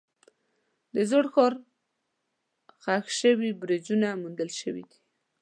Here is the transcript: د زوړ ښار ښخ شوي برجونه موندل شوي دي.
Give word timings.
د 0.93 0.95
زوړ 1.09 1.25
ښار 1.33 1.53
ښخ 2.83 3.05
شوي 3.19 3.49
برجونه 3.61 4.07
موندل 4.21 4.49
شوي 4.61 4.83
دي. 4.89 4.99